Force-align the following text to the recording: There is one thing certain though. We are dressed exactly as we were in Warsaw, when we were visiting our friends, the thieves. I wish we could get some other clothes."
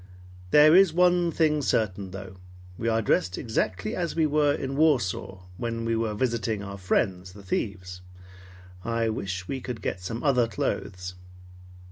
There 0.49 0.75
is 0.75 0.93
one 0.95 1.29
thing 1.31 1.61
certain 1.61 2.09
though. 2.09 2.37
We 2.75 2.87
are 2.87 3.03
dressed 3.03 3.37
exactly 3.37 3.95
as 3.95 4.15
we 4.15 4.25
were 4.25 4.51
in 4.51 4.75
Warsaw, 4.75 5.43
when 5.57 5.85
we 5.85 5.95
were 5.95 6.15
visiting 6.15 6.63
our 6.63 6.79
friends, 6.79 7.33
the 7.33 7.43
thieves. 7.43 8.01
I 8.83 9.09
wish 9.09 9.47
we 9.47 9.61
could 9.61 9.79
get 9.79 10.01
some 10.01 10.23
other 10.23 10.47
clothes." 10.47 11.13